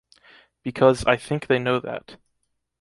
[0.63, 2.17] Because I think they know that.